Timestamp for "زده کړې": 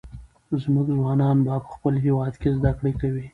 2.57-2.91